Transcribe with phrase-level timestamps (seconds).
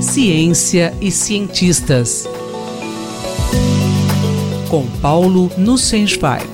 [0.00, 2.24] Ciência e cientistas.
[4.70, 6.48] Com Paulo Nussensweig.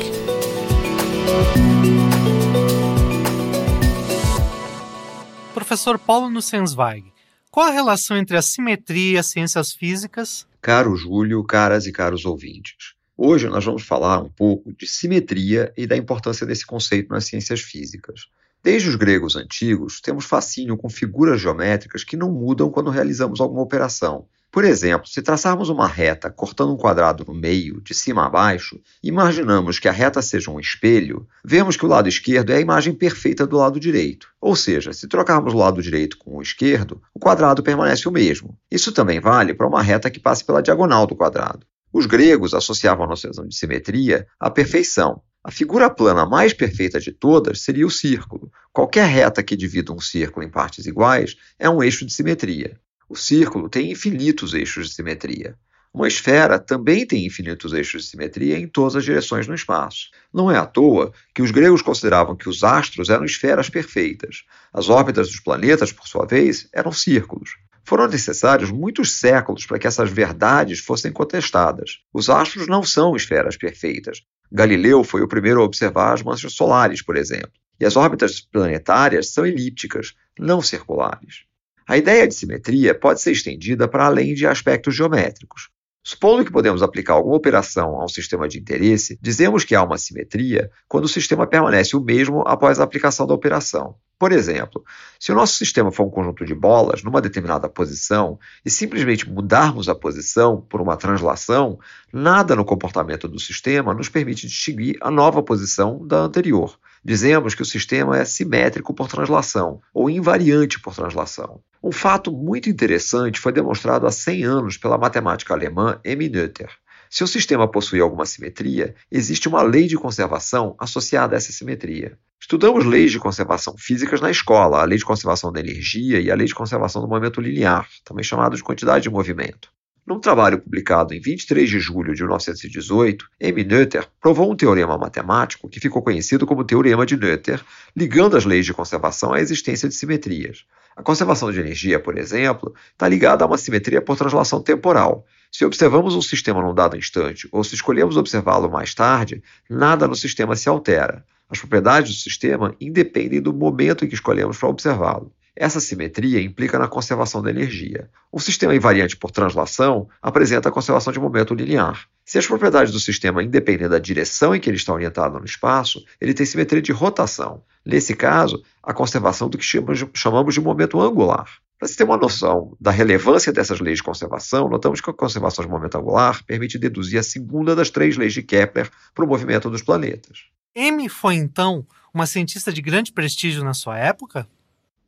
[5.54, 7.04] Professor Paulo Nussensweig,
[7.50, 10.46] qual a relação entre a simetria e as ciências físicas?
[10.60, 12.94] Caro Júlio, caras e caros ouvintes.
[13.16, 17.60] Hoje nós vamos falar um pouco de simetria e da importância desse conceito nas ciências
[17.60, 18.22] físicas.
[18.64, 23.60] Desde os gregos antigos, temos fascínio com figuras geométricas que não mudam quando realizamos alguma
[23.60, 24.24] operação.
[24.50, 28.80] Por exemplo, se traçarmos uma reta cortando um quadrado no meio, de cima a baixo,
[29.02, 32.60] e imaginamos que a reta seja um espelho, vemos que o lado esquerdo é a
[32.60, 34.28] imagem perfeita do lado direito.
[34.40, 38.56] Ou seja, se trocarmos o lado direito com o esquerdo, o quadrado permanece o mesmo.
[38.70, 41.66] Isso também vale para uma reta que passe pela diagonal do quadrado.
[41.92, 47.12] Os gregos associavam a noção de simetria à perfeição, a figura plana mais perfeita de
[47.12, 48.50] todas seria o círculo.
[48.72, 52.80] Qualquer reta que divida um círculo em partes iguais é um eixo de simetria.
[53.06, 55.54] O círculo tem infinitos eixos de simetria.
[55.92, 60.08] Uma esfera também tem infinitos eixos de simetria em todas as direções no espaço.
[60.32, 64.44] Não é à toa que os gregos consideravam que os astros eram esferas perfeitas.
[64.72, 67.50] As órbitas dos planetas, por sua vez, eram círculos.
[67.84, 71.98] Foram necessários muitos séculos para que essas verdades fossem contestadas.
[72.14, 74.22] Os astros não são esferas perfeitas,
[74.56, 77.50] Galileu foi o primeiro a observar as manchas solares, por exemplo.
[77.80, 81.42] E as órbitas planetárias são elípticas, não circulares.
[81.84, 85.70] A ideia de simetria pode ser estendida para além de aspectos geométricos.
[86.04, 89.98] Supondo que podemos aplicar alguma operação a um sistema de interesse, dizemos que há uma
[89.98, 93.96] simetria quando o sistema permanece o mesmo após a aplicação da operação.
[94.18, 94.84] Por exemplo,
[95.18, 99.88] se o nosso sistema for um conjunto de bolas numa determinada posição e simplesmente mudarmos
[99.88, 101.78] a posição por uma translação,
[102.12, 106.78] nada no comportamento do sistema nos permite distinguir a nova posição da anterior.
[107.04, 111.60] Dizemos que o sistema é simétrico por translação ou invariante por translação.
[111.82, 116.70] Um fato muito interessante foi demonstrado há 100 anos pela matemática alemã Emmy Noether.
[117.10, 122.18] Se o sistema possui alguma simetria, existe uma lei de conservação associada a essa simetria.
[122.44, 126.34] Estudamos leis de conservação físicas na escola, a lei de conservação da energia e a
[126.34, 129.70] lei de conservação do momento linear, também chamado de quantidade de movimento.
[130.06, 133.64] Num trabalho publicado em 23 de julho de 1918, M.
[133.64, 137.64] Noether provou um teorema matemático que ficou conhecido como Teorema de Noether,
[137.96, 140.66] ligando as leis de conservação à existência de simetrias.
[140.94, 145.64] A conservação de energia, por exemplo, está ligada a uma simetria por translação temporal, se
[145.64, 150.54] observamos um sistema num dado instante ou se escolhemos observá-lo mais tarde, nada no sistema
[150.56, 151.24] se altera.
[151.54, 155.32] As propriedades do sistema independem do momento em que escolhemos para observá-lo.
[155.54, 158.10] Essa simetria implica na conservação da energia.
[158.32, 162.08] Um sistema invariante por translação apresenta a conservação de momento linear.
[162.24, 166.04] Se as propriedades do sistema independem da direção em que ele está orientado no espaço,
[166.20, 167.62] ele tem simetria de rotação.
[167.86, 169.64] Nesse caso, a conservação do que
[170.12, 171.46] chamamos de momento angular.
[171.78, 175.64] Para se ter uma noção da relevância dessas leis de conservação, notamos que a conservação
[175.64, 179.70] de momento angular permite deduzir a segunda das três leis de Kepler para o movimento
[179.70, 180.52] dos planetas.
[180.76, 184.48] M foi, então, uma cientista de grande prestígio na sua época?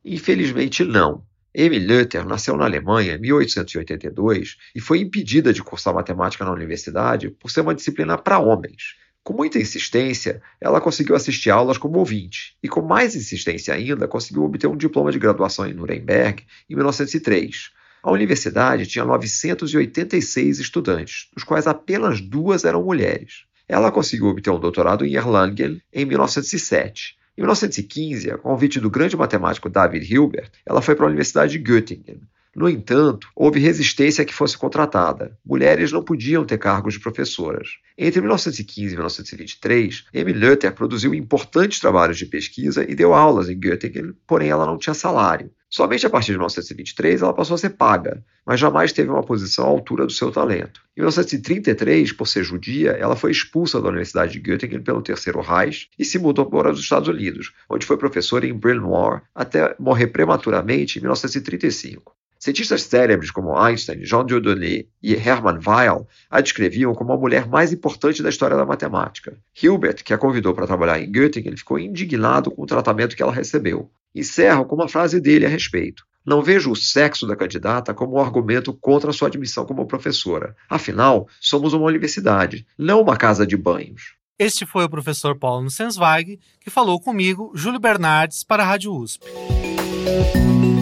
[0.03, 1.21] Infelizmente, não.
[1.53, 7.29] Emil Noether nasceu na Alemanha em 1882 e foi impedida de cursar matemática na universidade
[7.31, 8.95] por ser uma disciplina para homens.
[9.23, 14.43] Com muita insistência, ela conseguiu assistir aulas como ouvinte, e com mais insistência ainda, conseguiu
[14.43, 17.71] obter um diploma de graduação em Nuremberg em 1903.
[18.01, 23.47] A universidade tinha 986 estudantes, dos quais apenas duas eram mulheres.
[23.67, 27.17] Ela conseguiu obter um doutorado em Erlangen em 1907.
[27.37, 31.63] Em 1915, a convite do grande matemático David Hilbert, ela foi para a Universidade de
[31.63, 32.21] Göttingen,
[32.57, 35.37] no entanto, houve resistência a que fosse contratada.
[35.45, 37.77] Mulheres não podiam ter cargos de professoras.
[37.95, 43.59] Entre 1915 e 1923, Emily Luther produziu importantes trabalhos de pesquisa e deu aulas em
[43.59, 45.51] Göttingen, porém ela não tinha salário.
[45.69, 49.65] Somente a partir de 1923 ela passou a ser paga, mas jamais teve uma posição
[49.65, 50.81] à altura do seu talento.
[50.97, 55.91] Em 1933, por ser judia, ela foi expulsa da Universidade de Göttingen pelo Terceiro Reich
[55.99, 60.07] e se mudou para os Estados Unidos, onde foi professora em Bryn Mawr até morrer
[60.07, 62.17] prematuramente em 1935.
[62.47, 67.73] Cientistas célebres como Einstein, Jean Dieudonné e Hermann Weyl a descreviam como a mulher mais
[67.73, 69.37] importante da história da matemática.
[69.61, 73.33] Hilbert, que a convidou para trabalhar em Göttingen, ficou indignado com o tratamento que ela
[73.33, 73.91] recebeu.
[74.15, 76.05] Encerro com uma frase dele a respeito.
[76.25, 80.55] Não vejo o sexo da candidata como um argumento contra sua admissão como professora.
[80.69, 84.15] Afinal, somos uma universidade, não uma casa de banhos.
[84.39, 89.25] Este foi o professor Paulo Nussensweig, que falou comigo, Júlio Bernardes, para a Rádio USP.